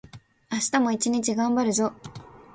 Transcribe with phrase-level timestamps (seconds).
[0.51, 1.93] 明日も一日がんばるぞ